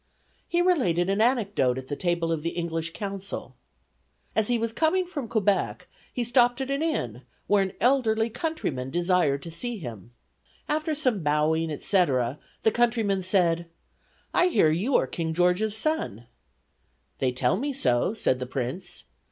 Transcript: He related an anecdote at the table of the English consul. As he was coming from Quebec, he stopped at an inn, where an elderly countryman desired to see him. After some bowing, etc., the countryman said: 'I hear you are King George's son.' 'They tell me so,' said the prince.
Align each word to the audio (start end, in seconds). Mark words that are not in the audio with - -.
He 0.47 0.63
related 0.63 1.11
an 1.11 1.21
anecdote 1.21 1.77
at 1.77 1.87
the 1.87 1.95
table 1.95 2.31
of 2.31 2.41
the 2.41 2.49
English 2.57 2.91
consul. 2.91 3.55
As 4.35 4.47
he 4.47 4.57
was 4.57 4.73
coming 4.73 5.05
from 5.05 5.27
Quebec, 5.27 5.87
he 6.11 6.23
stopped 6.23 6.59
at 6.59 6.71
an 6.71 6.81
inn, 6.81 7.21
where 7.45 7.61
an 7.61 7.73
elderly 7.79 8.27
countryman 8.27 8.89
desired 8.89 9.43
to 9.43 9.51
see 9.51 9.77
him. 9.77 10.11
After 10.67 10.95
some 10.95 11.21
bowing, 11.21 11.69
etc., 11.69 12.39
the 12.63 12.71
countryman 12.71 13.21
said: 13.21 13.69
'I 14.33 14.47
hear 14.47 14.71
you 14.71 14.95
are 14.95 15.05
King 15.05 15.35
George's 15.35 15.77
son.' 15.77 16.25
'They 17.19 17.33
tell 17.33 17.57
me 17.57 17.71
so,' 17.71 18.15
said 18.15 18.39
the 18.39 18.47
prince. 18.47 19.03